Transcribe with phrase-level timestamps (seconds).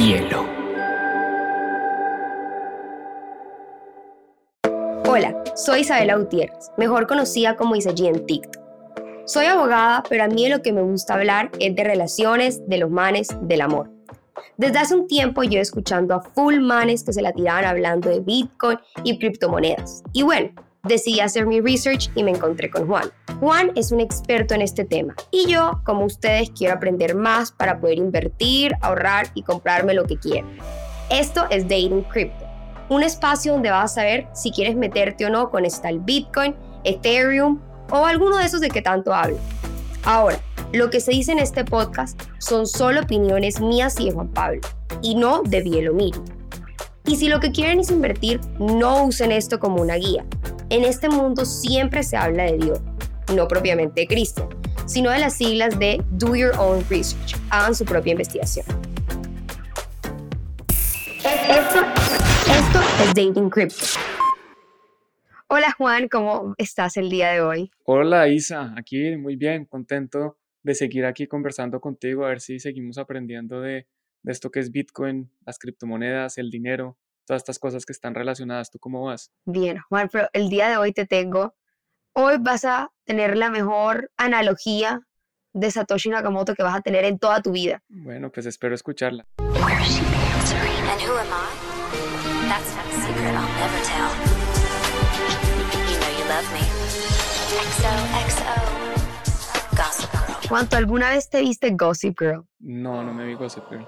[0.00, 0.46] hielo.
[5.06, 8.62] Hola, soy Isabela Gutiérrez, mejor conocida como Isaí en TikTok.
[9.26, 12.90] Soy abogada, pero a mí lo que me gusta hablar es de relaciones, de los
[12.90, 13.90] manes, del amor.
[14.56, 18.20] Desde hace un tiempo yo escuchando a full manes que se la tiraban hablando de
[18.20, 20.02] Bitcoin y criptomonedas.
[20.14, 20.50] Y bueno,
[20.82, 23.10] decidí hacer mi research y me encontré con Juan.
[23.38, 27.80] Juan es un experto en este tema y yo, como ustedes, quiero aprender más para
[27.80, 30.46] poder invertir, ahorrar y comprarme lo que quiero.
[31.10, 32.46] Esto es Dating Crypto,
[32.88, 36.54] un espacio donde vas a saber si quieres meterte o no con esta Bitcoin,
[36.84, 37.60] Ethereum
[37.90, 39.38] o alguno de esos de que tanto hablo.
[40.04, 40.40] Ahora,
[40.72, 44.60] lo que se dice en este podcast son solo opiniones mías y de Juan Pablo,
[45.02, 46.20] y no de Bielomiri.
[47.06, 50.24] Y si lo que quieren es invertir, no usen esto como una guía.
[50.72, 52.80] En este mundo siempre se habla de Dios,
[53.34, 54.48] no propiamente de Cristo,
[54.86, 57.34] sino de las siglas de Do Your Own Research.
[57.50, 58.64] Hagan su propia investigación.
[61.24, 61.80] Esto,
[62.46, 63.84] esto es Dating Crypto.
[65.48, 67.72] Hola Juan, ¿cómo estás el día de hoy?
[67.82, 72.96] Hola Isa, aquí muy bien, contento de seguir aquí conversando contigo, a ver si seguimos
[72.96, 73.88] aprendiendo de,
[74.22, 76.96] de esto que es Bitcoin, las criptomonedas, el dinero,
[77.30, 78.72] todas estas cosas que están relacionadas.
[78.72, 79.30] ¿Tú cómo vas?
[79.44, 81.54] Bien, Juan, pero el día de hoy te tengo,
[82.12, 85.00] hoy vas a tener la mejor analogía
[85.52, 87.84] de Satoshi Nakamoto que vas a tener en toda tu vida.
[87.88, 89.24] Bueno, pues espero escucharla.
[100.48, 102.44] ¿Cuánto alguna vez te viste Gossip Girl?
[102.58, 103.86] No, no me vi Gossip Girl.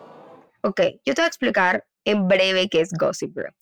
[0.62, 3.54] Ok, yo te voy a explicar en breve qué es Gossip Girl.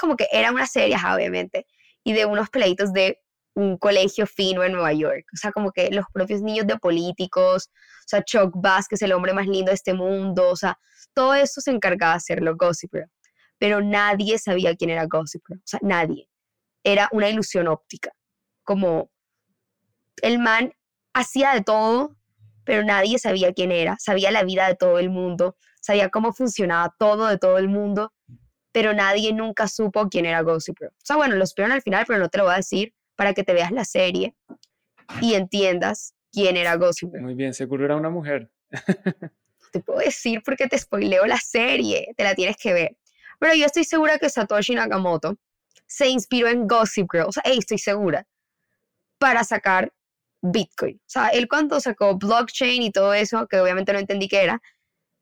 [0.00, 1.66] Como que era una serie, obviamente,
[2.04, 3.20] y de unos peleitos de
[3.54, 5.24] un colegio fino en Nueva York.
[5.34, 9.02] O sea, como que los propios niños de políticos, o sea, Chuck Bass, que es
[9.02, 10.78] el hombre más lindo de este mundo, o sea,
[11.14, 13.10] todo eso se encargaba de hacerlo Gossip Girl.
[13.58, 16.28] Pero nadie sabía quién era Gossip Girl, o sea, nadie.
[16.84, 18.12] Era una ilusión óptica.
[18.62, 19.10] Como
[20.22, 20.72] el man
[21.12, 22.18] hacía de todo
[22.68, 25.56] pero nadie sabía quién era, sabía la vida de todo el mundo,
[25.88, 28.12] sabía cómo funcionaba todo de todo el mundo,
[28.72, 30.92] pero nadie nunca supo quién era Gossip Girl.
[30.92, 33.32] O sea, bueno, lo supieron al final, pero no te lo voy a decir para
[33.32, 34.36] que te veas la serie
[35.22, 37.22] y entiendas quién era Gossip Girl.
[37.22, 38.50] Muy bien, seguro era una mujer.
[39.72, 42.98] te puedo decir porque te spoileo la serie, te la tienes que ver.
[43.38, 45.38] Pero yo estoy segura que Satoshi Nakamoto
[45.86, 48.26] se inspiró en Gossip Girl, o sea, estoy segura,
[49.18, 49.90] para sacar
[50.42, 50.96] Bitcoin.
[50.96, 54.60] O sea, él cuando sacó blockchain y todo eso, que obviamente no entendí qué era,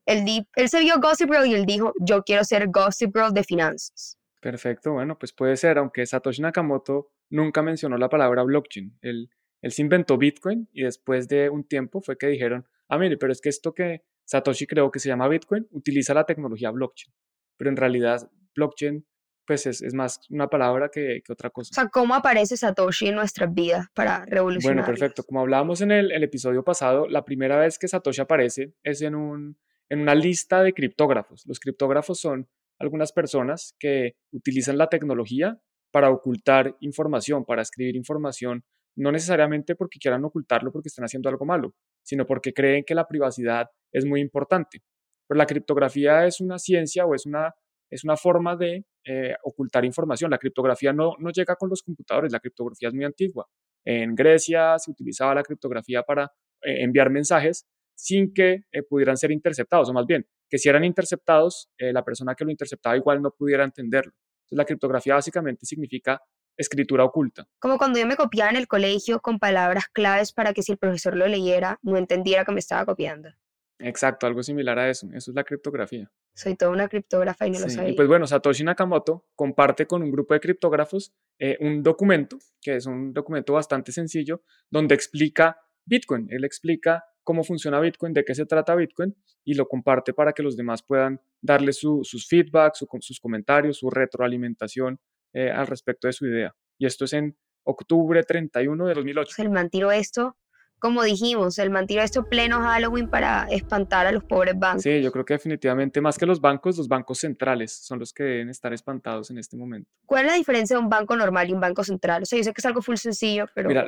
[0.07, 3.45] él, él se vio Gossip Girl y él dijo, yo quiero ser Gossip Girl de
[3.45, 4.19] finanzas.
[4.41, 8.97] Perfecto, bueno, pues puede ser, aunque Satoshi Nakamoto nunca mencionó la palabra blockchain.
[9.03, 9.29] Él,
[9.61, 13.33] él se inventó Bitcoin y después de un tiempo fue que dijeron, ah, mire, pero
[13.33, 17.13] es que esto que Satoshi creó que se llama Bitcoin utiliza la tecnología blockchain.
[17.57, 19.05] Pero en realidad blockchain
[19.47, 21.71] pues es, más una palabra que, otra cosa.
[21.73, 24.85] O sea, ¿cómo aparece Satoshi en nuestras vidas para revolucionar?
[24.85, 25.23] Bueno, perfecto.
[25.23, 29.57] Como hablábamos en el, episodio pasado, la primera vez que Satoshi aparece es en, un,
[29.89, 31.45] en una lista de criptógrafos.
[31.47, 32.49] Los criptógrafos son
[32.79, 35.61] algunas personas que utilizan la tecnología
[35.93, 38.65] para ocultar información, para escribir información,
[38.97, 43.07] no necesariamente porque quieran ocultarlo porque están haciendo algo malo, sino porque creen que la
[43.07, 44.83] privacidad es muy importante.
[45.27, 47.55] Pero la criptografía es una ciencia o es una
[47.91, 50.31] es una forma de eh, ocultar información.
[50.31, 53.47] La criptografía no, no llega con los computadores, la criptografía es muy antigua.
[53.85, 56.25] En Grecia se utilizaba la criptografía para
[56.63, 57.65] eh, enviar mensajes
[57.97, 62.37] sin que eh, pudieran ser interceptados, o más bien, que si eran interceptados, la persona
[62.37, 64.13] que lo interceptaba igual no pudiera entenderlo.
[64.45, 66.23] Entonces, la criptografía básicamente significa
[66.57, 67.49] escritura oculta.
[67.59, 70.79] Como cuando yo me copiaba en el colegio con palabras claves para que si el
[70.79, 73.31] profesor lo leyera, no entendiera que me estaba copiando.
[73.79, 75.07] Exacto, algo similar a eso.
[75.13, 76.11] Eso es la criptografía.
[76.35, 77.91] Soy toda una criptógrafa y no lo sabía.
[77.91, 82.77] Y pues bueno, Satoshi Nakamoto comparte con un grupo de criptógrafos eh, un documento, que
[82.77, 86.27] es un documento bastante sencillo, donde explica Bitcoin.
[86.31, 89.13] Él explica cómo funciona Bitcoin, de qué se trata Bitcoin,
[89.45, 95.01] y lo comparte para que los demás puedan darle sus feedbacks, sus comentarios, su retroalimentación
[95.33, 96.55] eh, al respecto de su idea.
[96.79, 99.43] Y esto es en octubre 31 de 2008.
[99.43, 100.37] El man esto
[100.79, 104.83] como dijimos, el mantiene esto pleno Halloween para espantar a los pobres bancos.
[104.83, 108.25] Sí, yo creo que definitivamente más que los bancos, los bancos centrales son los que
[108.25, 109.91] deben estar espantados en este momento.
[110.05, 112.23] ¿Cuál es la diferencia de un banco normal y un banco central?
[112.23, 113.69] O sea, yo sé que es algo full sencillo, pero...
[113.69, 113.87] Mira,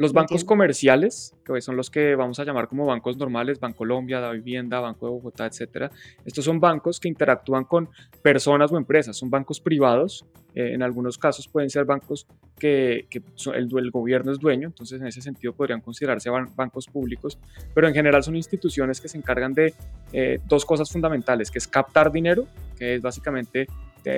[0.00, 4.32] Los bancos comerciales, que son los que vamos a llamar como bancos normales, Bancolombia, Da
[4.32, 5.90] Vivienda, Banco de Bogotá, etcétera,
[6.24, 7.86] estos son bancos que interactúan con
[8.22, 10.24] personas o empresas, son bancos privados.
[10.54, 12.26] Eh, en algunos casos pueden ser bancos
[12.58, 13.08] que,
[13.52, 17.38] el, gobierno es dueño, entonces en ese sentido podrían considerarse bancos públicos,
[17.74, 19.74] pero en general son instituciones que se encargan de
[20.14, 22.46] eh, dos cosas fundamentales, que es captar dinero,
[22.78, 23.68] que es básicamente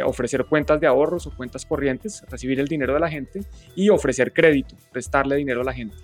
[0.04, 3.40] ofrecer cuentas de ahorros o cuentas corrientes, recibir el dinero de la gente
[3.74, 5.96] y ofrecer crédito, prestarle dinero a la gente.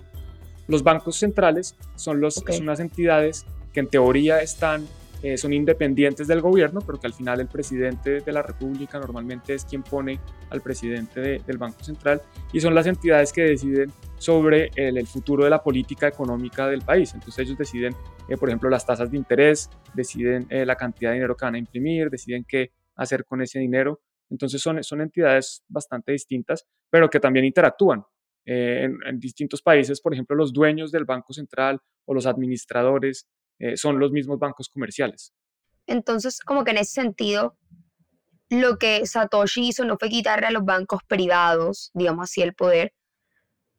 [0.67, 4.87] Los bancos centrales son, los, son unas entidades que en teoría están,
[5.23, 9.55] eh, son independientes del gobierno, pero que al final el presidente de la República normalmente
[9.55, 10.19] es quien pone
[10.51, 12.21] al presidente del Banco Central
[12.53, 17.13] y son las entidades que deciden sobre el, futuro de la política económica del país.
[17.15, 17.95] Entonces ellos deciden,
[18.27, 21.55] eh, por ejemplo, las tasas de interés, deciden eh, la cantidad de dinero que van
[21.55, 24.01] a imprimir, deciden qué hacer con ese dinero.
[24.29, 28.03] Entonces son, son entidades bastante distintas, pero que también interactúan.
[28.45, 33.27] Eh, en, distintos países, por ejemplo, los dueños del Banco Central o los administradores
[33.59, 35.33] eh, son los mismos bancos comerciales.
[35.87, 37.57] Entonces, como que en ese sentido,
[38.49, 42.93] lo que Satoshi hizo no fue quitarle a los bancos privados, digamos así, el poder,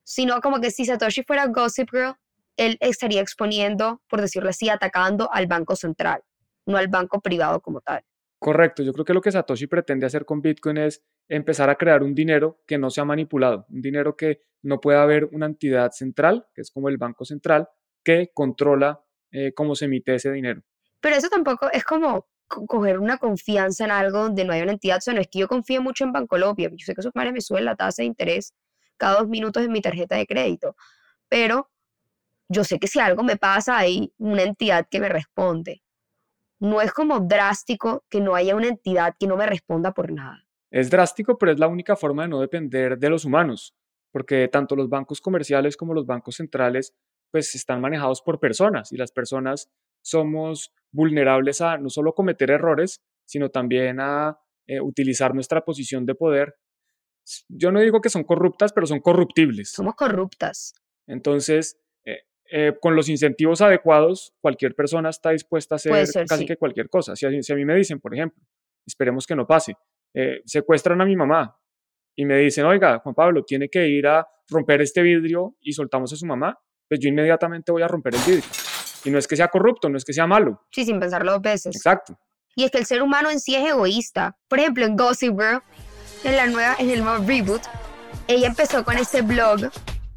[0.05, 2.15] sino como que si Satoshi fuera Gossip Girl,
[2.57, 6.23] él estaría exponiendo, por decirlo así, atacando al Banco Central,
[6.67, 8.05] no al banco privado como tal.
[8.41, 12.03] Correcto, yo creo que lo que Satoshi pretende hacer con Bitcoin es empezar a crear
[12.03, 16.47] un dinero que no sea manipulado, un dinero que no pueda haber una entidad central,
[16.55, 17.69] que es como el Banco Central,
[18.03, 20.63] que controla eh, cómo se emite ese dinero.
[21.01, 25.01] Pero eso tampoco es como coger una confianza en algo donde no hay una entidad.
[25.07, 27.67] O es que yo confíe mucho en Bancolombia, yo sé que esos padres me suben
[27.67, 28.55] la tasa de interés
[28.97, 30.77] cada dos minutos en mi tarjeta de crédito,
[31.29, 31.71] pero
[32.49, 35.83] yo sé que si algo me pasa hay una entidad que me responde
[36.61, 40.45] no es como drástico que no haya una entidad que no me responda por nada.
[40.71, 43.75] Es drástico, pero es la única forma de no depender de los humanos,
[44.13, 46.95] porque tanto los bancos comerciales como los bancos centrales
[47.33, 49.71] pues están manejados por personas y las personas
[50.03, 56.15] somos vulnerables a no solo cometer errores, sino también a eh, utilizar nuestra posición de
[56.15, 56.57] poder.
[57.49, 59.73] Yo no digo que son corruptas, pero son corruptibles.
[59.73, 60.75] Somos corruptas.
[61.07, 61.79] Entonces,
[62.53, 67.15] eh, con los incentivos adecuados, cualquier persona está dispuesta a hacer casi que cualquier cosa.
[67.15, 68.43] Si a, mí me dicen, por ejemplo,
[68.87, 69.77] esperemos que no pase,
[70.15, 71.57] eh, secuestran a mi mamá
[72.17, 76.13] y me dicen, oiga, Juan Pablo, tiene que ir a romper este vidrio y soltamos
[76.13, 76.59] a su mamá,
[76.89, 78.51] pues yo inmediatamente voy a romper el vidrio.
[79.05, 80.67] Y no es que sea corrupto, no es que sea malo.
[80.73, 81.77] Sí, sin pensarlo dos veces.
[81.77, 82.19] Exacto.
[82.57, 84.37] Y es que el ser humano en sí es egoísta.
[84.49, 85.63] Por ejemplo, en Gossip Girl,
[86.25, 87.63] en, la nueva, en el nuevo reboot,
[88.27, 89.71] ella empezó con este blog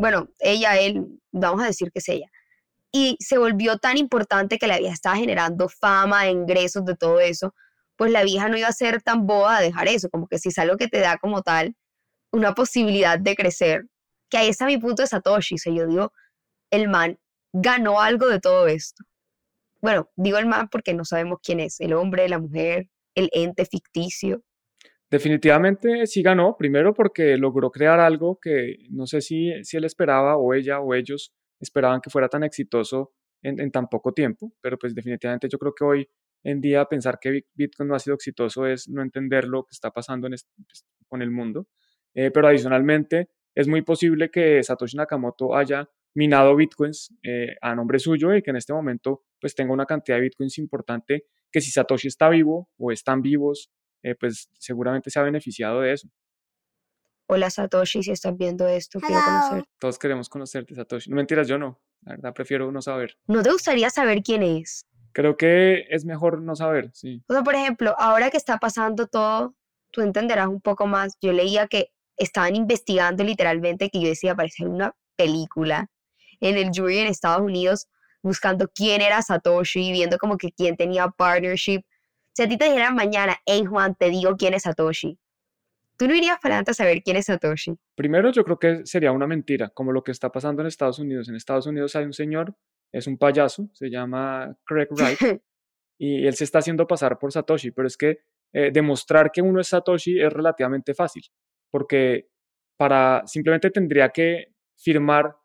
[0.04, 2.30] bueno, ella, él, vamos a decir que es ella.
[2.92, 7.56] Y se volvió tan importante que la vieja estaba generando fama, ingresos, de todo eso,
[7.96, 10.50] pues la vieja no iba a ser tan boba a dejar eso, como que si
[10.50, 11.78] es algo que te da como tal
[12.34, 13.86] una posibilidad de crecer,
[14.30, 16.12] que ahí está mi punto de Satoshi, o sea, yo digo,
[16.70, 17.18] el man
[17.54, 19.06] ganó algo de todo esto.
[19.82, 23.66] Bueno, digo el man porque no sabemos quién es, el hombre, la mujer, el ente
[23.66, 24.44] ficticio.
[25.14, 30.38] Definitivamente sí ganó, primero porque logró crear algo que no sé si, si él esperaba
[30.38, 33.14] o ella o ellos esperaban que fuera tan exitoso
[33.44, 36.10] en, tan poco tiempo, pero pues definitivamente yo creo que hoy
[36.44, 39.92] en día pensar que Bitcoin no ha sido exitoso es no entender lo que está
[39.92, 40.34] pasando en
[40.66, 41.68] pues, con el mundo.
[42.16, 48.00] Eh, pero adicionalmente es muy posible que Satoshi Nakamoto haya minado bitcoins eh, a nombre
[48.00, 51.70] suyo y que en este momento pues tenga una cantidad de bitcoins importante que si
[51.70, 53.70] Satoshi está vivo o están vivos
[54.04, 56.08] eh, pues seguramente se ha beneficiado de eso.
[57.28, 59.64] Hola Satoshi, si estás viendo esto, quiero conocer.
[59.80, 61.10] Todos queremos conocerte, Satoshi.
[61.10, 61.82] No mentiras, yo no.
[62.02, 63.18] La verdad, prefiero no saber.
[63.28, 64.86] ¿No te gustaría saber quién es?
[65.14, 67.24] Creo que es mejor no saber, sí.
[67.28, 69.56] O sea, por ejemplo, ahora que está pasando todo,
[69.92, 71.18] tú entenderás un poco más.
[71.22, 75.90] Yo leía que estaban investigando literalmente, que yo decía, parece una película,
[76.42, 77.88] en el jury en Estados Unidos,
[78.22, 81.84] buscando quién era Satoshi, viendo como que quién tenía partnership
[82.34, 85.20] si a ti te dijeran mañana, hey Juan, te digo quién es Satoshi,
[85.98, 87.78] ¿tú no irías para adelante a saber quién es Satoshi?
[87.96, 91.30] Primero, yo creo que sería una mentira, como lo que está pasando en Estados Unidos.
[91.30, 92.56] En Estados Unidos hay un señor,
[92.92, 95.20] es un payaso, se llama Craig Wright,
[96.00, 98.20] y él se está haciendo pasar por Satoshi, pero es que
[98.52, 101.24] eh, demostrar que uno es Satoshi es relativamente fácil,
[101.70, 102.30] porque
[102.78, 105.36] para simplemente tendría que firmar,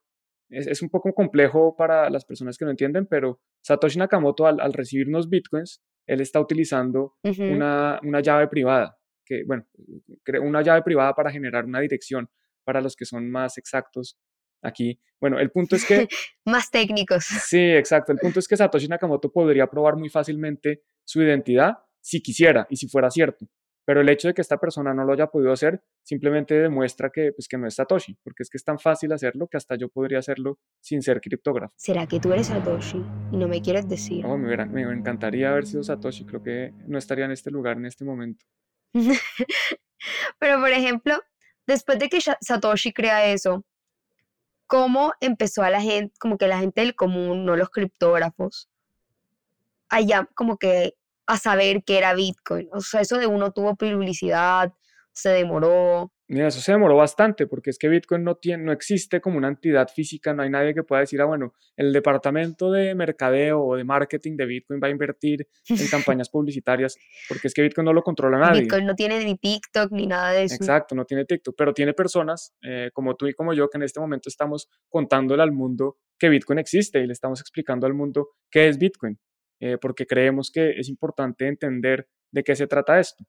[0.48, 4.72] es, un poco complejo para las personas que no entienden, pero Satoshi Nakamoto al, al
[4.72, 9.66] recibir unos bitcoins él está utilizando una, llave privada, que, bueno,
[10.42, 12.28] una llave privada para generar una dirección
[12.64, 14.18] para los que son más exactos
[14.62, 15.00] aquí.
[15.20, 16.08] Bueno, el punto es que...
[16.46, 17.24] más técnicos.
[17.24, 18.12] Sí, exacto.
[18.12, 22.76] El punto es que Satoshi Nakamoto podría probar muy fácilmente su identidad si quisiera y
[22.76, 23.46] si fuera cierto.
[23.88, 27.32] Pero el hecho de que esta persona no lo haya podido hacer simplemente demuestra que,
[27.32, 29.88] pues, que no es Satoshi, porque es que es tan fácil hacerlo que hasta yo
[29.88, 31.72] podría hacerlo sin ser criptógrafo.
[31.74, 33.02] ¿Será que tú eres Satoshi
[33.32, 34.26] y no me quieres decir?
[34.26, 37.86] No, me, me encantaría haber sido Satoshi, creo que no estaría en este lugar en
[37.86, 38.44] este momento.
[40.38, 41.18] pero, por ejemplo,
[41.66, 43.64] después de que Satoshi crea eso,
[44.66, 48.68] ¿cómo empezó a la gente, como que la gente del común, no los criptógrafos,
[49.88, 50.97] allá como que
[51.28, 52.68] a saber qué era Bitcoin.
[52.72, 54.72] O sea, eso de uno tuvo publicidad,
[55.12, 56.10] se demoró.
[56.26, 59.48] Mira, eso se demoró bastante porque es que Bitcoin no, tiene, no existe como una
[59.48, 63.76] entidad física, no hay nadie que pueda decir, ah, bueno, el departamento de mercadeo o
[63.76, 66.96] de marketing de Bitcoin va a invertir en campañas publicitarias,
[67.28, 68.62] porque es que Bitcoin no lo controla nadie.
[68.62, 70.54] Bitcoin no tiene ni TikTok ni nada de eso.
[70.54, 73.82] Exacto, no tiene TikTok, pero tiene personas eh, como tú y como yo que en
[73.82, 78.30] este momento estamos contándole al mundo que Bitcoin existe y le estamos explicando al mundo
[78.50, 79.18] qué es Bitcoin.
[79.60, 83.24] Eh, porque creemos que es importante entender de qué se trata esto.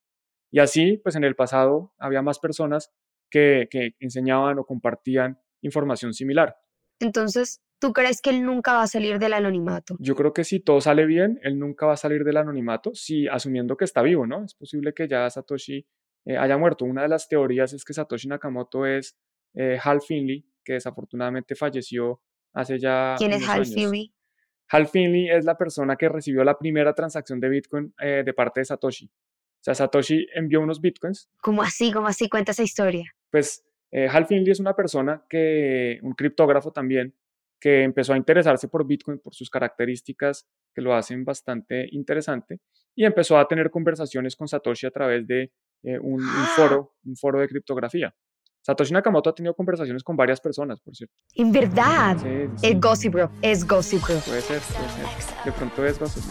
[0.51, 2.91] Y así, pues en el pasado había más personas
[3.29, 6.55] que, que enseñaban o compartían información similar.
[6.99, 9.95] Entonces, ¿tú crees que él nunca va a salir del anonimato?
[9.99, 13.27] Yo creo que si todo sale bien, él nunca va a salir del anonimato, si
[13.27, 14.43] asumiendo que está vivo, ¿no?
[14.43, 15.85] Es posible que ya Satoshi
[16.25, 16.85] eh, haya muerto.
[16.85, 19.17] Una de las teorías es que Satoshi Nakamoto es
[19.55, 22.21] eh, Hal Finley, que desafortunadamente falleció
[22.53, 23.15] hace ya.
[23.17, 24.13] ¿Quién es Hal Finley?
[24.69, 28.61] Hal Finley es la persona que recibió la primera transacción de Bitcoin eh, de parte
[28.61, 29.05] de Satoshi.
[29.05, 31.29] O sea, Satoshi envió unos Bitcoins.
[31.41, 31.91] ¿Cómo así?
[31.91, 32.29] ¿Cómo así?
[32.29, 33.05] Cuenta esa historia.
[33.31, 37.15] Pues eh, Hal Finley es una persona que, un criptógrafo también,
[37.59, 42.59] que empezó a interesarse por Bitcoin por sus características que lo hacen bastante interesante
[42.95, 45.51] y empezó a tener conversaciones con Satoshi a través de
[45.83, 46.19] eh, un,
[46.55, 48.13] foro, un foro de criptografía.
[48.61, 51.15] Satoshi Nakamoto ha tenido conversaciones con varias personas, por cierto.
[51.35, 52.17] ¿En verdad?
[52.17, 53.31] Sí, Es gossip, bro.
[53.41, 54.15] Es gossip, bro.
[54.19, 55.45] Puede ser, puede ser.
[55.45, 56.23] De pronto es gossip.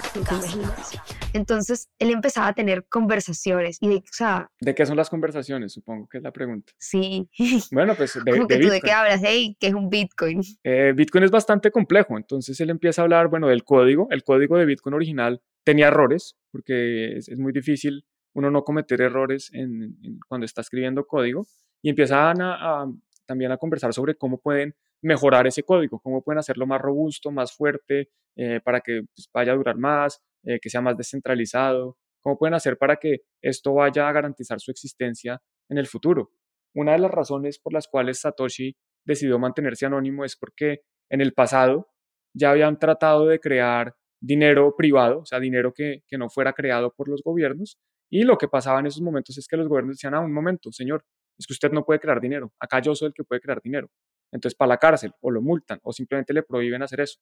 [1.32, 3.78] Entonces, él empezaba a tener conversaciones.
[3.80, 4.50] Y de, o sea...
[4.60, 5.72] ¿De qué son las conversaciones?
[5.72, 6.72] Supongo que es la pregunta.
[6.78, 7.28] Sí.
[7.70, 9.20] Bueno, pues de, ¿Cómo que tú de qué hablas?
[9.22, 10.42] Hey, ¿qué es un Bitcoin?
[10.64, 12.16] Eh, Bitcoin es bastante complejo.
[12.16, 14.08] Entonces, él empieza a hablar, bueno, del código.
[14.10, 18.04] El código de Bitcoin original tenía errores, porque es, muy difícil
[18.34, 19.96] uno no cometer errores en,
[20.28, 21.46] cuando está escribiendo código
[21.82, 22.86] y empiezan a,
[23.26, 27.52] también a conversar sobre cómo pueden mejorar ese código, cómo pueden hacerlo más robusto, más
[27.52, 32.38] fuerte, eh, para que pues, vaya a durar más, eh, que sea más descentralizado, cómo
[32.38, 36.32] pueden hacer para que esto vaya a garantizar su existencia en el futuro.
[36.74, 41.32] Una de las razones por las cuales Satoshi decidió mantenerse anónimo es porque en el
[41.32, 41.88] pasado
[42.34, 46.92] ya habían tratado de crear dinero privado, o sea, dinero que, que no fuera creado
[46.92, 47.78] por los gobiernos,
[48.10, 50.72] y lo que pasaba en esos momentos es que los gobiernos decían, ah, un momento,
[50.72, 51.04] señor,
[51.38, 53.90] es que usted no puede crear dinero, acá yo soy el que puede crear dinero.
[54.32, 57.18] Entonces, para la cárcel, o lo multan, o simplemente le prohíben hacer eso.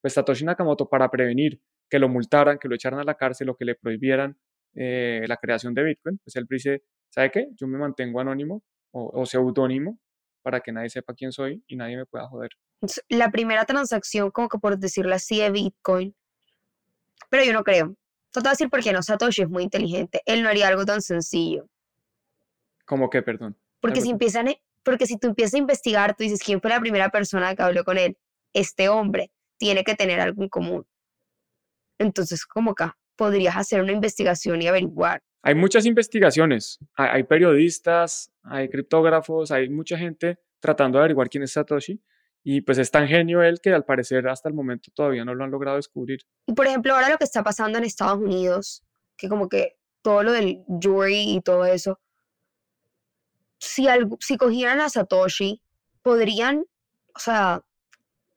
[0.00, 3.56] Pues Satoshi Nakamoto, para prevenir que lo multaran, que lo echaran a la cárcel o
[3.56, 4.38] que le prohibieran
[4.74, 7.48] eh, la creación de Bitcoin, pues él dice, ¿sabe qué?
[7.56, 8.62] Yo me mantengo anónimo
[8.92, 9.24] o, o
[10.42, 12.50] para que nadie sepa quién soy y nadie me pueda joder.
[13.08, 16.14] La primera transacción, como que por decirlo así, de Bitcoin,
[17.28, 17.94] pero yo no creo.
[18.32, 20.84] Te voy a decir por qué no, Satoshi es muy inteligente, él no haría algo
[20.84, 21.66] tan sencillo.
[22.90, 23.56] ¿Cómo que, perdón?
[23.80, 26.80] Porque si, empiezan, e, porque si tú empiezas a investigar, tú dices, ¿quién fue la
[26.80, 28.18] primera persona que habló con él?
[28.52, 30.84] Este hombre tiene que tener algo en común.
[32.00, 35.22] Entonces, como acá, podrías hacer una investigación y averiguar.
[35.42, 41.52] Hay muchas investigaciones, hay, periodistas, hay criptógrafos, hay mucha gente tratando de averiguar quién es
[41.52, 42.02] Satoshi.
[42.42, 45.44] Y pues es tan genio él que al parecer hasta el momento todavía no lo
[45.44, 46.22] han logrado descubrir.
[46.48, 48.82] Y por ejemplo, ahora lo que está pasando en Estados Unidos,
[49.16, 52.00] que como que todo lo del jury y todo eso,
[53.60, 53.86] si,
[54.20, 55.62] si cogieran a Satoshi,
[56.02, 56.64] podrían,
[57.14, 57.62] o sea,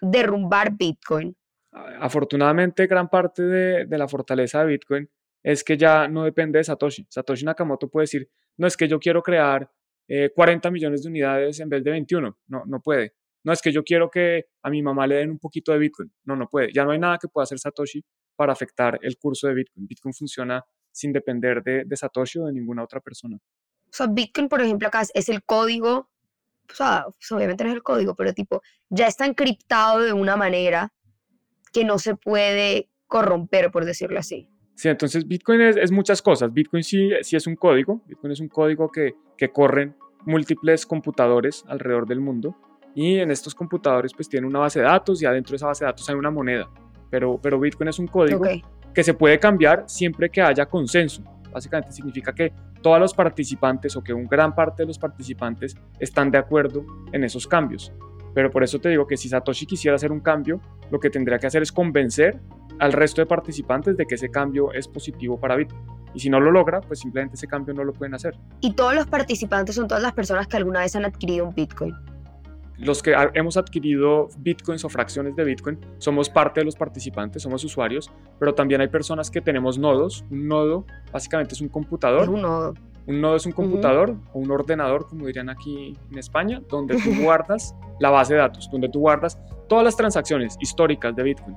[0.01, 1.35] derrumbar Bitcoin.
[1.71, 5.09] Afortunadamente, gran parte de, la fortaleza de Bitcoin
[5.41, 7.07] es que ya no depende de Satoshi.
[7.09, 9.71] Satoshi Nakamoto puede decir, no es que yo quiero crear
[10.35, 12.37] 40 eh, millones de unidades en vez de 21.
[12.47, 13.15] No, no puede.
[13.43, 16.13] No es que yo quiero que a mi mamá le den un poquito de Bitcoin.
[16.25, 16.71] No, no puede.
[16.71, 18.03] Ya no hay nada que pueda hacer Satoshi
[18.35, 19.87] para afectar el curso de Bitcoin.
[19.87, 23.37] Bitcoin funciona sin depender de, de Satoshi o de ninguna otra persona.
[23.93, 26.09] O sea, Bitcoin, por ejemplo, acá es el código,
[26.71, 30.35] o sea, pues, obviamente no es el código, pero tipo, ya está encriptado de una
[30.35, 30.91] manera
[31.71, 34.49] que no se puede corromper, por decirlo así.
[34.73, 36.51] Sí, entonces Bitcoin es, muchas cosas.
[36.51, 38.01] Bitcoin sí, sí, es un código.
[38.07, 39.95] Bitcoin es un código que, que, corren
[40.25, 42.57] múltiples computadores alrededor del mundo.
[42.95, 45.85] Y en estos computadores pues tiene una base de datos y adentro de esa base
[45.85, 46.67] de datos hay una moneda.
[47.11, 48.41] Pero, pero Bitcoin es un código
[48.91, 51.23] que se puede cambiar siempre que haya consenso.
[51.51, 52.51] Básicamente significa que
[52.83, 57.23] todos los participantes o que un gran parte de los participantes están de acuerdo en
[57.23, 57.91] esos cambios.
[58.35, 60.59] Pero por eso te digo que si Satoshi quisiera hacer un cambio,
[60.91, 62.39] lo que tendría que hacer es convencer
[62.79, 65.83] al resto de participantes de que ese cambio es positivo para Bitcoin.
[66.13, 68.37] Y si no lo logra, pues simplemente ese cambio no lo pueden hacer.
[68.61, 71.93] Y todos los participantes son todas las personas que alguna vez han adquirido un Bitcoin.
[72.77, 77.63] Los que hemos adquirido bitcoins o fracciones de bitcoin somos parte de los participantes, somos
[77.63, 80.25] usuarios, pero también hay personas que tenemos nodos.
[80.31, 82.29] Un nodo básicamente es un computador.
[82.29, 82.73] Un nodo.
[83.05, 87.09] Un nodo es un computador o un ordenador, como dirían aquí en España, donde tú
[87.21, 89.37] guardas la base de datos, donde tú guardas
[89.67, 91.55] todas las transacciones históricas de Bitcoin.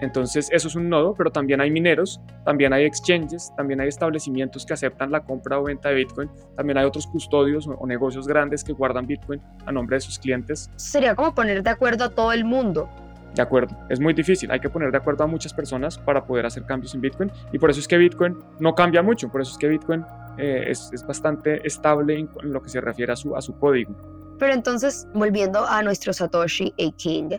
[0.00, 4.64] Entonces, eso es un nodo, pero también hay mineros, también hay exchanges, también hay establecimientos
[4.64, 8.62] que aceptan la compra o venta de Bitcoin, también hay otros custodios o, negocios grandes
[8.62, 10.70] que guardan Bitcoin a nombre de sus clientes.
[10.76, 12.88] Sería como poner de acuerdo a todo el mundo.
[13.34, 16.46] De acuerdo, es muy difícil, hay que poner de acuerdo a muchas personas para poder
[16.46, 19.52] hacer cambios en Bitcoin y por eso es que Bitcoin no cambia mucho, por eso
[19.52, 20.04] es que Bitcoin
[20.38, 23.94] eh, es, bastante estable en, lo que se refiere a su, a su código.
[24.38, 27.30] Pero entonces, volviendo a nuestro Satoshi A King,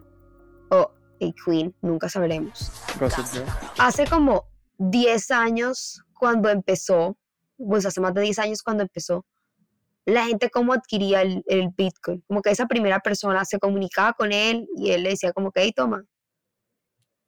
[1.22, 2.72] A Queen, nunca sabremos.
[3.78, 4.46] Hace como
[4.78, 7.18] 10 años cuando empezó,
[7.58, 9.26] pues hace más de 10 años cuando empezó,
[10.06, 12.24] la gente cómo adquiría el, Bitcoin.
[12.28, 15.62] Como que esa primera persona se comunicaba con él y él le decía como que,
[15.62, 16.04] hey, toma,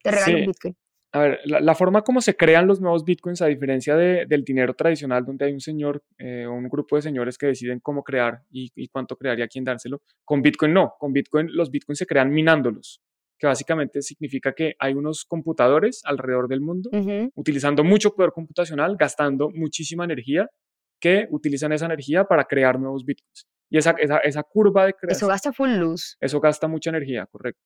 [0.02, 0.76] te regalo un Bitcoin.
[1.14, 5.26] A ver, la, forma como se crean los nuevos bitcoins, a diferencia del dinero tradicional,
[5.26, 8.88] donde hay un señor eh, o un grupo de señores que deciden cómo crear y,
[8.88, 10.94] cuánto crear y a quién dárselo, con bitcoin no.
[10.98, 13.02] Con bitcoin, los bitcoins se crean minándolos,
[13.42, 16.92] que básicamente significa que hay unos computadores alrededor del mundo
[17.34, 20.48] utilizando mucho poder computacional, gastando muchísima energía
[21.02, 23.48] que utilizan esa energía para crear nuevos bitcoins.
[23.72, 25.18] Y esa, esa, esa curva de creación...
[25.18, 26.18] Eso gasta full luz.
[26.20, 27.60] Eso gasta mucha energía, correcto.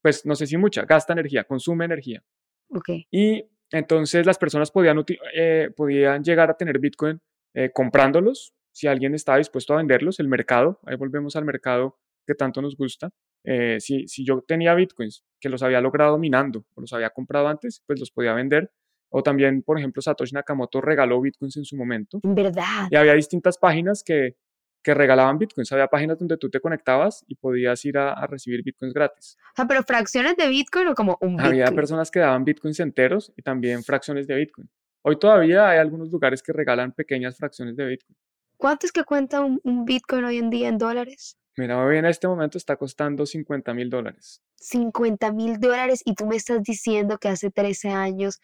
[0.00, 2.22] Pues no sé si mucha, gasta energía, consume energía.
[2.70, 2.90] Ok.
[3.10, 7.18] Y entonces las personas podían, eh, podían llegar a tener bitcoin
[7.54, 12.36] eh, comprándolos, si alguien estaba dispuesto a venderlos, el mercado, ahí volvemos al mercado que
[12.36, 13.10] tanto nos gusta.
[13.50, 17.48] Eh, si, si yo tenía bitcoins que los había logrado minando o los había comprado
[17.48, 18.70] antes, pues los podía vender
[19.10, 22.20] o también, por ejemplo, Satoshi Nakamoto regaló bitcoins en su momento.
[22.22, 22.88] ¿Verdad?
[22.90, 24.36] Y había distintas páginas que,
[24.82, 25.72] que regalaban bitcoins.
[25.72, 29.36] Había páginas donde tú te conectabas y podías ir a, recibir bitcoins gratis.
[29.52, 31.62] O sea, pero fracciones de bitcoin o como un bitcoin.
[31.62, 34.68] Había personas que daban bitcoins enteros y también fracciones de bitcoin.
[35.02, 38.16] Hoy todavía hay algunos lugares que regalan pequeñas fracciones de bitcoin.
[38.58, 41.37] ¿Cuánto es que cuenta un, un bitcoin hoy en día en dólares?
[41.58, 44.42] Mira, hoy en este momento está costando 50 mil dólares.
[44.56, 48.40] 50 mil dólares y tú me estás diciendo que hace 13 años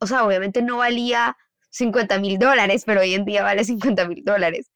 [0.00, 1.36] o sea, obviamente no valía
[1.70, 4.70] 50 mil dólares, pero hoy en día vale 50 mil dólares.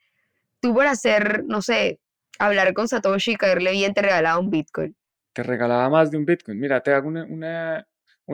[0.60, 2.00] Tú por hacer, no sé,
[2.38, 4.96] hablar con Satoshi y caerle bien, te regalaba un Bitcoin.
[5.32, 6.58] Te regalaba más de un Bitcoin.
[6.58, 7.86] Mira, te hago una,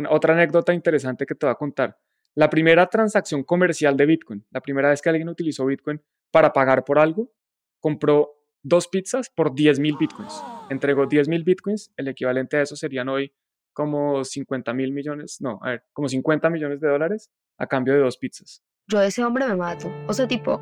[0.08, 1.98] otra anécdota interesante que te voy a contar.
[2.34, 6.84] La primera transacción comercial de Bitcoin, la primera vez que alguien utilizó Bitcoin para pagar
[6.84, 7.30] por algo,
[7.78, 8.30] compró
[8.64, 10.42] dos pizzas por 10 mil Bitcoins.
[10.70, 13.32] Entregó 10 mil Bitcoins, el equivalente a eso serían hoy
[13.72, 15.60] como 50 mil millones, no,
[15.92, 18.62] como 50 millones de dólares a cambio de dos pizzas.
[18.88, 19.92] Yo ese hombre me mato.
[20.08, 20.60] O sea, tipo,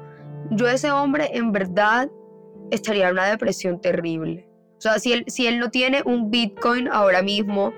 [0.50, 2.10] yo ese hombre en verdad
[2.70, 4.48] estaría en una depresión terrible.
[4.76, 7.72] O sea, si él, si él no tiene un Bitcoin ahora mismo,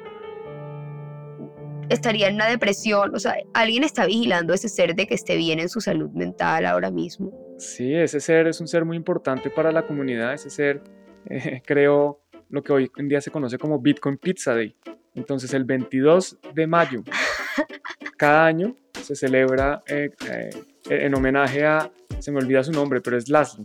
[1.88, 3.14] estaría en una depresión.
[3.14, 6.10] O sea, alguien está vigilando a ese ser de que esté bien en su salud
[6.10, 7.32] mental ahora mismo.
[7.58, 10.34] Sí, ese ser es un ser muy importante para la comunidad.
[10.34, 10.82] Ese ser,
[11.30, 14.76] eh, creo, lo que hoy en día se conoce como Bitcoin Pizza Day.
[15.14, 17.04] Entonces el 22 de mayo,
[18.16, 20.50] cada año, se celebra eh, eh,
[20.88, 23.64] en homenaje a, se me olvida su nombre, pero es Laszlo.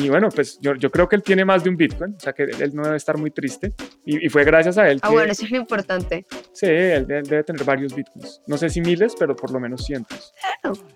[0.00, 2.32] Y bueno, pues yo, yo, creo que él tiene más de un Bitcoin, o sea
[2.32, 3.74] que él no debe estar muy triste.
[4.04, 5.00] Y, fue gracias a él.
[5.02, 6.24] Ah, bueno, eso es lo importante.
[6.52, 8.40] Sí, él debe, tener varios Bitcoins.
[8.46, 10.32] No sé si miles, pero por lo menos cientos.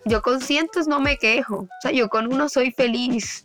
[0.04, 1.62] yo con cientos no me quejo.
[1.62, 3.42] O sea, yo con uno soy feliz.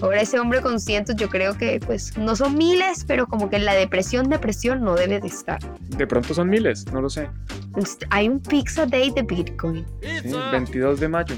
[0.00, 3.58] Ahora ese hombre con cientos yo creo que pues no son miles, pero como que
[3.58, 5.58] la depresión, depresión no debe de estar.
[5.96, 7.28] De pronto son miles, no lo sé.
[8.10, 9.84] Hay un Pizza Day de Bitcoin.
[10.02, 11.34] Sí, 22 de mayo,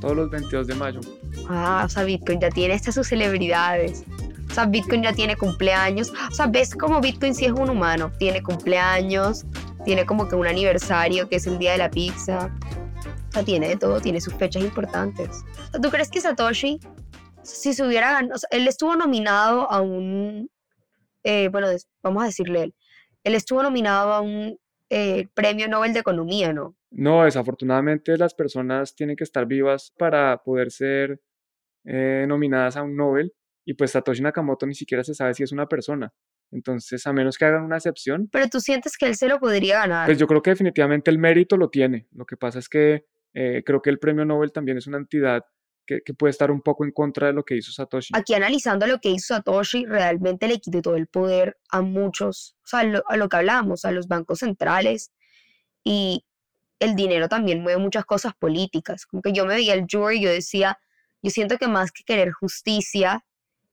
[0.00, 1.00] todos los 22 de mayo.
[1.48, 4.04] Ah, o sea, Bitcoin ya tiene estas sus celebridades.
[4.50, 6.12] O sea, Bitcoin ya tiene cumpleaños.
[6.30, 8.10] O sea, ves como Bitcoin sí es un humano.
[8.18, 9.44] Tiene cumpleaños,
[9.84, 12.50] tiene como que un aniversario que es el día de la pizza.
[13.28, 15.44] O sea, tiene de todo, tiene sus fechas importantes.
[15.80, 16.80] ¿Tú crees que Satoshi
[17.42, 20.50] si se hubiera ganado, él estuvo nominado a un,
[21.22, 21.68] eh, bueno,
[22.02, 22.74] vamos a decirle él,
[23.24, 26.76] él estuvo nominado a un eh, premio Nobel de Economía, ¿no?
[26.90, 31.20] No, desafortunadamente las personas tienen que estar vivas para poder ser
[31.84, 33.32] eh, nominadas a un Nobel
[33.64, 36.12] y pues Satoshi Nakamoto ni siquiera se sabe si es una persona.
[36.50, 38.28] Entonces, a menos que hagan una excepción.
[38.32, 40.06] Pero tú sientes que él se lo podría ganar.
[40.06, 42.08] Pues yo creo que definitivamente el mérito lo tiene.
[42.10, 45.44] Lo que pasa es que creo que el premio Nobel también es una entidad
[45.86, 48.12] que, puede estar un poco en contra de lo que hizo Satoshi.
[48.16, 52.68] Aquí analizando lo que hizo Satoshi, realmente le quitó todo el poder a muchos, o
[52.68, 55.12] sea, a lo que hablábamos, a los bancos centrales.
[55.82, 56.24] Y
[56.78, 59.06] el dinero también mueve muchas cosas políticas.
[59.06, 60.78] Como que yo me veía el jury y yo decía,
[61.22, 63.24] yo siento que más que querer justicia,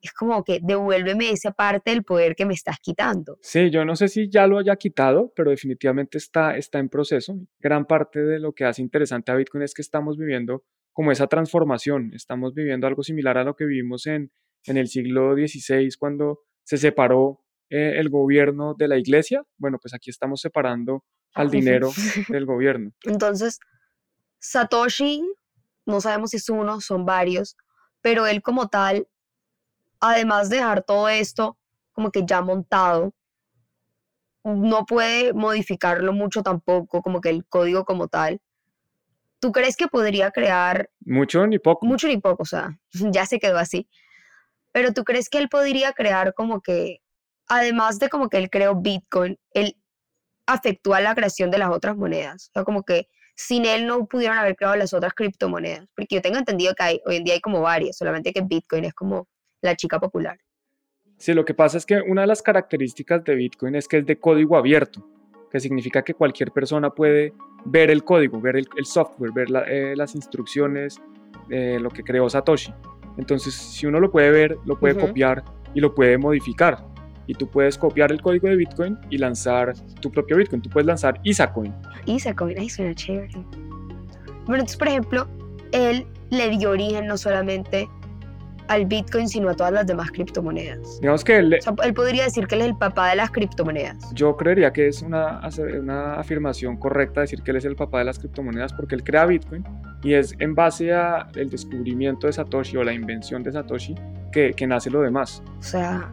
[0.01, 3.39] es como que devuélveme esa parte del poder que me estás quitando.
[3.41, 7.35] Sí, yo no sé si ya lo haya quitado, pero definitivamente está, está en proceso.
[7.59, 10.63] Gran parte de lo que hace interesante a Bitcoin es que estamos viviendo
[10.97, 14.31] como esa transformación, estamos viviendo algo similar a lo que vivimos en,
[14.65, 19.43] en el siglo XVI cuando se separó eh, el gobierno de la iglesia.
[19.59, 21.05] Bueno, pues aquí estamos separando
[21.35, 21.91] al dinero
[22.29, 22.93] del gobierno.
[23.03, 23.59] Entonces,
[24.39, 25.21] Satoshi,
[25.85, 27.55] no sabemos si es uno, son varios,
[28.01, 29.07] pero él como tal
[29.99, 31.59] además de dejar todo esto
[31.91, 33.13] como que ya montado,
[34.43, 38.41] no puede modificarlo mucho tampoco, como que el código como tal.
[39.39, 40.89] ¿Tú crees que podría crear...
[41.01, 41.85] Mucho ni poco.
[41.85, 42.77] Mucho ni poco, o sea,
[43.11, 43.87] ya se quedó así.
[44.71, 46.99] Pero tú crees que él podría crear como que,
[47.47, 49.75] además de como que él creó Bitcoin, él
[50.45, 52.49] afectó a la creación de las otras monedas.
[52.49, 55.87] O sea, como que sin él no pudieron haber creado las otras criptomonedas.
[55.95, 58.85] Porque yo tengo entendido que hay, hoy en día hay como varias, solamente que Bitcoin
[58.85, 59.27] es como
[59.61, 60.37] la chica popular.
[61.17, 64.05] Sí, lo que pasa es que una de las características de Bitcoin es que es
[64.05, 65.03] de código abierto,
[65.49, 67.33] que significa que cualquier persona puede
[67.65, 71.01] ver el código, ver el, software, ver eh, las instrucciones,
[71.49, 72.73] eh, lo que creó Satoshi.
[73.17, 76.85] Entonces, si uno lo puede ver, lo puede copiar y lo puede modificar.
[77.25, 80.61] Y tú puedes copiar el código de Bitcoin y lanzar tu propio Bitcoin.
[80.61, 81.73] Tú puedes lanzar ISACoin.
[82.05, 83.33] ISACoin, ahí suena chévere.
[84.45, 85.27] Bueno, entonces, por ejemplo,
[85.71, 87.89] él le dio origen no solamente
[88.67, 90.99] al Bitcoin, sino a todas las demás criptomonedas.
[90.99, 91.53] Digamos que él,
[91.83, 94.13] él podría decir que él es el papá de las criptomonedas.
[94.13, 95.41] Yo creería que es una,
[95.81, 99.25] una afirmación correcta decir que él es el papá de las criptomonedas porque él crea
[99.25, 99.63] Bitcoin
[100.03, 103.95] y es en base al descubrimiento de Satoshi o la invención de Satoshi
[104.31, 105.41] que, que nace lo demás.
[105.59, 106.11] O sea,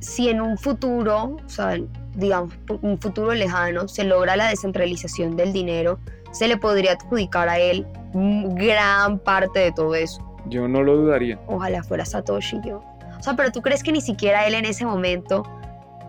[0.00, 1.78] si en un futuro, o sea,
[2.14, 5.98] digamos, un futuro lejano, se logra la descentralización del dinero,
[6.32, 10.24] se le podría adjudicar a él gran parte de todo eso.
[10.46, 11.38] Yo no lo dudaría.
[11.46, 12.82] Ojalá fuera Satoshi yo.
[13.18, 15.42] O sea, pero tú crees que ni siquiera él en ese momento,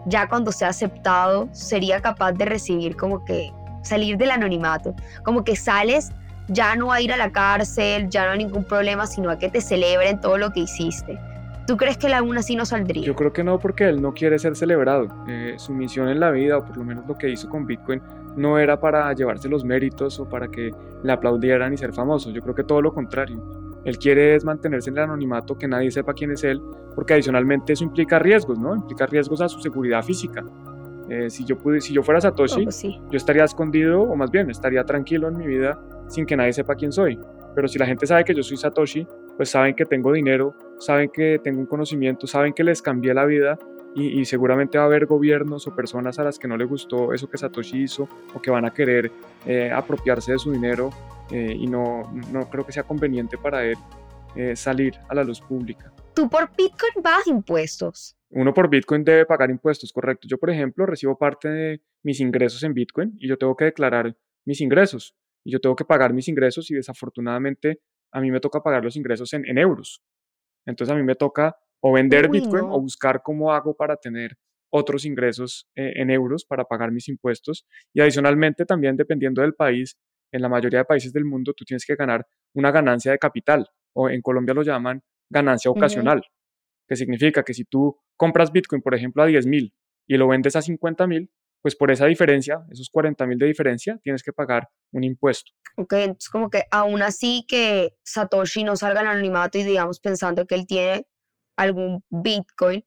[0.05, 4.95] ya cuando sea aceptado, sería capaz de recibir como que salir del anonimato.
[5.23, 6.11] Como que sales
[6.47, 9.49] ya no a ir a la cárcel, ya no hay ningún problema, sino a que
[9.49, 11.19] te celebren todo lo que hiciste.
[11.67, 13.03] ¿Tú crees que él aún así no saldría?
[13.03, 15.07] Yo creo que no, porque él no quiere ser celebrado.
[15.27, 18.01] Eh, su misión en la vida, o por lo menos lo que hizo con Bitcoin,
[18.35, 20.71] no era para llevarse los méritos o para que
[21.03, 22.31] le aplaudieran y ser famoso.
[22.31, 23.60] Yo creo que todo lo contrario.
[23.83, 26.61] Él quiere es mantenerse en el anonimato, que nadie sepa quién es él,
[26.95, 28.75] porque adicionalmente eso implica riesgos, ¿no?
[28.75, 30.43] Implica riesgos a su seguridad física.
[31.09, 34.49] Eh, si, yo pude, si yo fuera Satoshi, pues yo estaría escondido, o más bien,
[34.49, 37.19] estaría tranquilo en mi vida sin que nadie sepa quién soy.
[37.55, 41.09] Pero si la gente sabe que yo soy Satoshi, pues saben que tengo dinero, saben
[41.09, 43.57] que tengo un conocimiento, saben que les cambié la vida
[43.95, 47.29] y, seguramente va a haber gobiernos o personas a las que no le gustó eso
[47.29, 49.11] que Satoshi hizo o que van a querer
[49.45, 50.91] eh, apropiarse de su dinero
[51.29, 53.77] eh, y no, no creo que sea conveniente para él
[54.35, 55.91] eh, salir a la luz pública.
[56.13, 58.15] ¿Tú por Bitcoin pagas impuestos?
[58.29, 60.25] Uno por Bitcoin debe pagar impuestos, correcto.
[60.27, 64.15] Yo, por ejemplo, recibo parte de mis ingresos en Bitcoin y yo tengo que declarar
[64.45, 67.81] mis ingresos y yo tengo que pagar mis ingresos y desafortunadamente
[68.13, 70.01] a mí me toca pagar los ingresos en, en euros.
[70.65, 74.37] Entonces a mí me toca o vender Bitcoin o buscar cómo hago para tener
[74.71, 77.65] otros ingresos eh, en euros para pagar mis impuestos.
[77.93, 79.97] Y adicionalmente también dependiendo del país,
[80.31, 83.67] en la mayoría de países del mundo tú tienes que ganar una ganancia de capital
[83.93, 86.21] o en Colombia lo llaman ganancia ocasional,
[86.87, 89.73] que significa que si tú compras Bitcoin, por ejemplo, a 10 mil
[90.07, 93.99] y lo vendes a 50 mil, pues por esa diferencia, esos 40 mil de diferencia,
[94.03, 95.51] tienes que pagar un impuesto.
[95.77, 100.45] Ok, entonces como que aún así que Satoshi no salga en anonimato y digamos pensando
[100.45, 101.05] que él tiene
[101.61, 102.83] algún Bitcoin,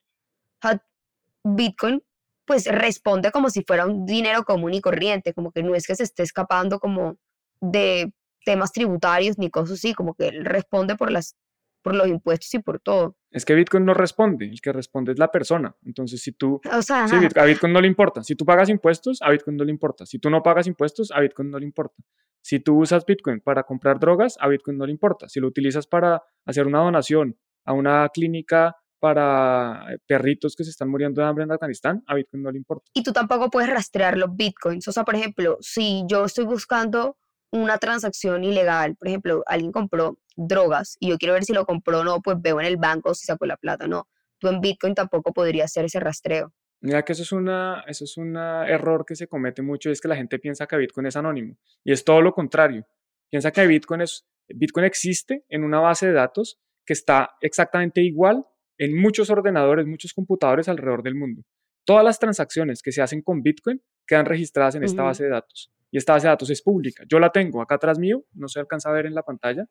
[1.45, 2.03] Bitcoin
[2.47, 5.95] pues responde como si fuera un dinero común y corriente, como que no es que
[5.95, 7.17] se esté escapando como
[7.61, 8.13] de
[8.45, 11.37] temas tributarios ni cosas así, como que él responde por las
[11.83, 13.15] por los impuestos y por todo.
[13.31, 15.77] Es que Bitcoin no responde, el que responde es la persona.
[15.85, 16.59] Entonces, si tú...
[16.65, 18.23] a Bitcoin no le importa.
[18.25, 20.07] Si tú pagas impuestos, a Bitcoin no le importa.
[20.07, 22.03] Si tú no pagas impuestos, a Bitcoin no le importa.
[22.41, 25.29] Si tú usas Bitcoin para comprar drogas, a Bitcoin no le importa.
[25.29, 30.71] Si lo utilizas para hacer una donación a una clínica para eh, perritos que se
[30.71, 32.91] están muriendo de hambre en Afganistán, a Bitcoin no le importa.
[32.95, 34.89] Y tú tampoco puedes rastrear los Bitcoins.
[34.89, 37.19] O sea, por ejemplo, si yo estoy buscando
[37.51, 42.01] una transacción ilegal, por ejemplo, alguien compró drogas y yo quiero ver si lo compró
[42.01, 44.09] o no, pues veo en el banco si sacó la plata o no.
[44.39, 46.53] Tú en Bitcoin tampoco podrías hacer ese rastreo.
[46.81, 50.01] Mira que eso es, una, eso es un error que se comete mucho, y es
[50.01, 51.57] que la gente piensa que Bitcoin es anónimo.
[51.83, 52.87] Y es todo lo contrario.
[53.31, 58.45] Piensa que Bitcoin, es, Bitcoin existe en una base de datos que está exactamente igual
[58.79, 61.43] en muchos ordenadores, muchos computadores alrededor del mundo.
[61.85, 65.71] Todas las transacciones que se hacen con Bitcoin quedan registradas en esta base de datos.
[65.91, 67.05] y esta base de datos es pública.
[67.09, 69.67] Yo la tengo acá atrás mío, no se alcanza a ver en la pantalla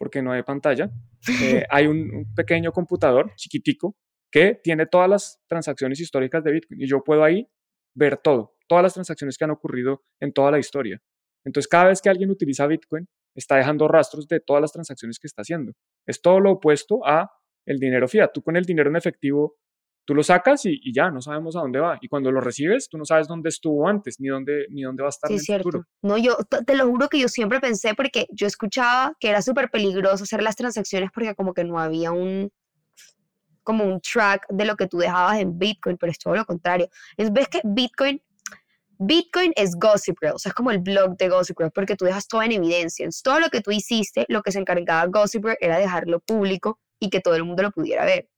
[0.00, 0.90] porque no hay pantalla.
[1.42, 3.96] Eh, hay un, pequeño computador chiquitico
[4.32, 7.46] que tiene todas las transacciones históricas de Bitcoin y yo puedo ahí
[7.94, 11.00] ver todo, todas las transacciones que han ocurrido en toda la historia.
[11.44, 15.26] Entonces, cada vez que alguien utiliza Bitcoin, está dejando rastros de todas las transacciones que
[15.26, 15.72] está haciendo.
[16.06, 17.30] Es todo lo opuesto a
[17.66, 18.30] el dinero fiat.
[18.32, 19.56] Tú con el dinero en efectivo
[20.10, 21.96] tú lo sacas y, ya, no sabemos a dónde va.
[22.00, 25.08] Y cuando lo recibes, tú no sabes dónde estuvo antes, ni dónde, ni dónde va
[25.08, 25.62] a estar sí, en el cierto.
[25.62, 25.84] futuro.
[26.02, 29.70] No, yo te lo juro que yo siempre pensé, porque yo escuchaba que era súper
[29.70, 32.50] peligroso hacer las transacciones porque como que no había un
[33.62, 36.88] como un track de lo que tú dejabas en Bitcoin, pero es todo lo contrario.
[37.16, 38.20] Es, ves que Bitcoin,
[39.02, 42.04] Bitcoin es Gossip Girl, o sea, es como el blog de Gossip Girl, porque tú
[42.04, 43.08] dejas todo en evidencia.
[43.24, 47.08] todo lo que tú hiciste, lo que se encargaba Gossip Girl era dejarlo público y
[47.08, 48.28] que todo el mundo lo pudiera ver.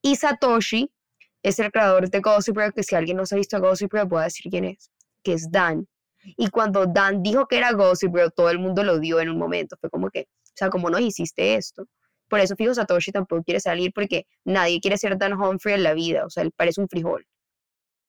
[0.00, 0.90] Y Satoshi
[1.42, 4.06] es el creador de Gossip Girl, que si alguien no se ha visto Gossip Girl,
[4.06, 4.90] voy a decir quién es,
[5.22, 5.86] que es Dan.
[6.38, 9.36] Y cuando Dan dijo que era Gossip Girl, todo el mundo lo dio en un
[9.36, 9.76] momento.
[9.78, 11.84] Fue como que, o sea, como no hiciste esto?
[12.30, 15.92] Por eso, fijo, Satoshi tampoco quiere salir porque nadie quiere ser Dan Humphrey en la
[15.92, 16.24] vida.
[16.24, 17.26] O sea, él parece un frijol.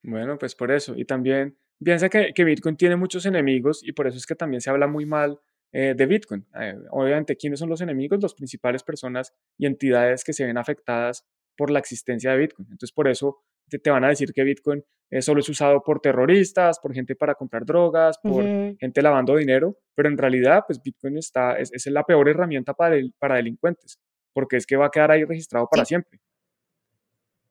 [0.04, 0.94] Bueno, pues por eso.
[0.96, 4.62] Y también piensa que, que Bitcoin tiene muchos enemigos y por eso es que también
[4.62, 5.40] se habla muy mal
[5.74, 6.46] eh, de Bitcoin.
[6.60, 8.22] Eh, obviamente, ¿quiénes son los enemigos?
[8.22, 11.26] Las principales personas y entidades que se ven afectadas
[11.58, 12.68] por la existencia de Bitcoin.
[12.72, 14.84] Entonces, por eso te, van a decir que Bitcoin
[15.20, 20.10] solo es usado por terroristas, por gente para comprar drogas, por gente lavando dinero, pero
[20.10, 24.00] en realidad, pues Bitcoin está, es, es la peor herramienta para, para delincuentes,
[24.34, 26.20] porque es que va a quedar ahí registrado para siempre.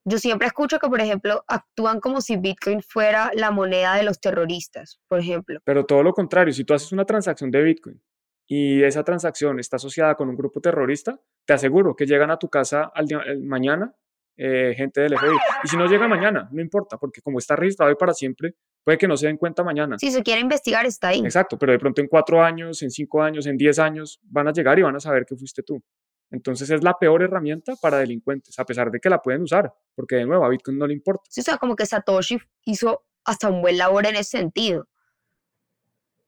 [0.09, 4.21] Yo siempre escucho que, por ejemplo, actúan como si Bitcoin fuera la moneda de los
[4.21, 5.59] terroristas, por ejemplo.
[5.65, 8.01] Pero todo lo contrario, si tú haces una transacción de Bitcoin
[8.47, 12.49] y esa transacción está asociada con un grupo terrorista, te aseguro que llegan a tu
[12.49, 13.07] casa al
[13.43, 13.97] mañana
[14.37, 15.37] eh, gente del FBI.
[15.65, 18.99] Y si no llega mañana, no importa, porque como está registrado ahí para siempre, puede
[18.99, 19.99] que no se den cuenta mañana.
[19.99, 21.21] Si se quiere investigar, está ahí.
[21.21, 24.53] Exacto, pero de pronto en cuatro años, en cinco años, en diez años, van a
[24.53, 25.83] llegar y van a saber que fuiste tú.
[26.31, 30.17] Entonces es la peor herramienta para delincuentes, a pesar de que la pueden usar, porque
[30.17, 31.23] de nuevo a Bitcoin no le importa.
[31.29, 34.89] Sí, o sea, como que Satoshi hizo hasta un buen labor en ese sentido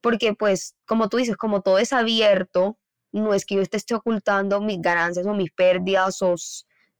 [0.00, 2.78] porque pues, como tú dices, como todo es abierto,
[3.12, 6.34] no es que yo esté ocultando mis ganancias o mis pérdidas o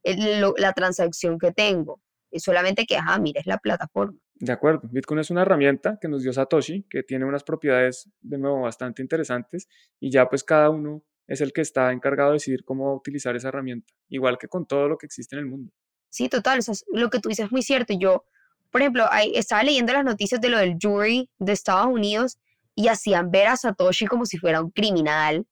[0.03, 2.01] la transacción que tengo.
[2.31, 4.17] Es solamente que, ajá, mira, es la plataforma.
[4.35, 8.37] De acuerdo, Bitcoin es una herramienta que nos dio Satoshi, que tiene unas propiedades, de
[8.37, 9.67] nuevo, bastante interesantes,
[9.99, 13.49] y ya pues cada uno es el que está encargado de decidir cómo utilizar esa
[13.49, 15.71] herramienta, igual que con todo lo que existe en el mundo.
[16.09, 16.59] Sí, total,
[16.91, 17.93] lo que tú dices es muy cierto.
[17.97, 18.25] Yo,
[18.71, 22.39] por ejemplo, estaba leyendo las noticias de lo del jury de Estados Unidos
[22.73, 25.45] y hacían ver a Satoshi como si fuera un criminal.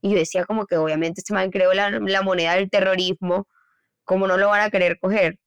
[0.00, 3.48] Y yo decía como que obviamente este man creó la, la moneda del terrorismo,
[4.04, 5.40] como no lo van a querer coger?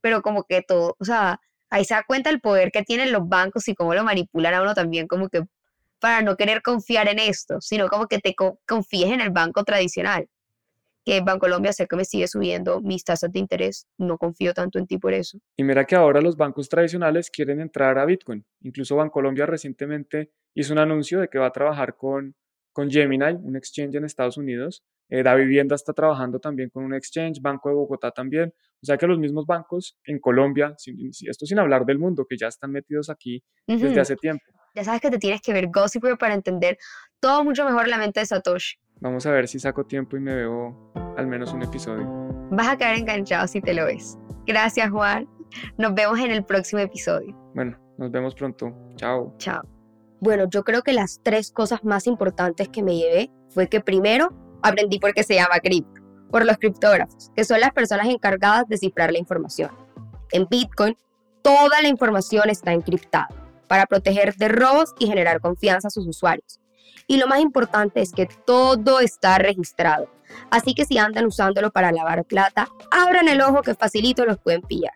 [0.00, 3.28] Pero como que todo, o sea, ahí se da cuenta el poder que tienen los
[3.28, 5.44] bancos y cómo lo manipulan a uno también como que
[6.04, 8.34] para no querer confiar en esto, sino como que te
[8.66, 10.28] confíes en el banco tradicional.
[11.02, 14.86] Que Bancolombia sé que me sigue subiendo mis tasas de interés, no confío tanto en
[14.86, 15.38] ti por eso.
[15.56, 18.44] Y mira que ahora los bancos tradicionales quieren entrar a Bitcoin.
[18.60, 22.34] Incluso Bancolombia recientemente hizo un anuncio de que va a trabajar con,
[22.74, 24.84] con Gemini, un exchange en Estados Unidos.
[25.08, 28.52] Eh, da Vivienda está trabajando también con un exchange, Banco de Bogotá también.
[28.82, 30.76] O sea que los mismos bancos en Colombia,
[31.26, 34.44] esto sin hablar del mundo, que ya están metidos aquí desde hace tiempo.
[34.74, 36.78] Ya sabes que te tienes que ver Gossip para entender
[37.20, 38.76] todo mucho mejor la mente de Satoshi.
[39.00, 42.08] Vamos a ver si saco tiempo y me veo al menos un episodio.
[42.50, 44.18] Vas a quedar enganchado si te lo ves.
[44.46, 45.28] Gracias, Juan.
[45.78, 47.36] Nos vemos en el próximo episodio.
[47.54, 48.74] Bueno, nos vemos pronto.
[48.96, 49.32] Chao.
[49.38, 49.62] Chao.
[50.18, 54.32] Bueno, yo creo que las tres cosas más importantes que me llevé fue que primero
[54.62, 58.76] aprendí por qué se llama cripto, por los criptógrafos, que son las personas encargadas de
[58.76, 59.70] cifrar la información.
[60.32, 60.96] En Bitcoin,
[61.42, 63.43] toda la información está encriptada
[63.74, 66.60] para proteger de robos y generar confianza a sus usuarios.
[67.08, 70.08] Y lo más importante es que todo está registrado.
[70.48, 74.62] Así que si andan usándolo para lavar plata, abran el ojo que facilito los pueden
[74.62, 74.92] pillar.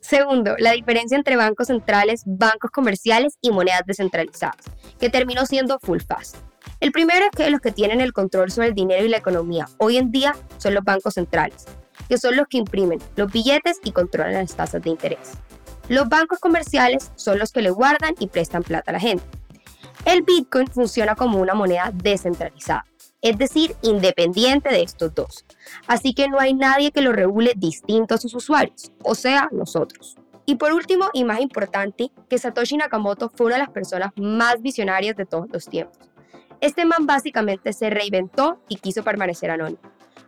[0.00, 4.64] Segundo, la diferencia entre bancos centrales, bancos comerciales y monedas descentralizadas,
[4.98, 6.36] que terminó siendo full fast.
[6.80, 9.68] El primero es que los que tienen el control sobre el dinero y la economía
[9.76, 11.66] hoy en día son los bancos centrales,
[12.08, 15.32] que son los que imprimen los billetes y controlan las tasas de interés.
[15.88, 19.24] Los bancos comerciales son los que le guardan y prestan plata a la gente.
[20.06, 22.86] El Bitcoin funciona como una moneda descentralizada,
[23.20, 25.44] es decir, independiente de estos dos.
[25.86, 30.16] Así que no hay nadie que lo regule distinto a sus usuarios, o sea, nosotros.
[30.46, 34.60] Y por último, y más importante, que Satoshi Nakamoto fue una de las personas más
[34.60, 35.98] visionarias de todos los tiempos.
[36.60, 39.80] Este man básicamente se reinventó y quiso permanecer anónimo.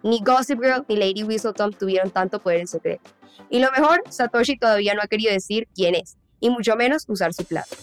[0.03, 3.11] Ni Gossip Girl ni Lady Whistleton tuvieron tanto poder en secreto.
[3.51, 7.33] Y lo mejor, Satoshi todavía no ha querido decir quién es, y mucho menos usar
[7.33, 7.77] su plata.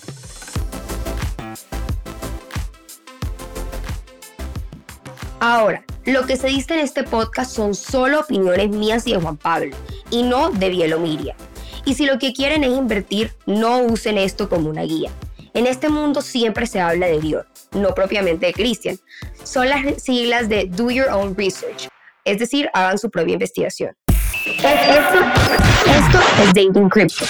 [5.40, 9.38] Ahora, lo que se dice en este podcast son solo opiniones mías y de Juan
[9.38, 9.76] Pablo,
[10.10, 11.36] y no de Bielomiria.
[11.86, 15.12] Y si lo que quieren es invertir, no usen esto como una guía.
[15.54, 18.98] En este mundo siempre se habla de Dios, no propiamente de Christian.
[19.44, 21.90] Son las siglas de Do Your Own Research,
[22.26, 23.96] es decir, hagan su propia investigación.
[24.46, 25.20] Esto,
[25.86, 27.26] esto es Dating Crypto.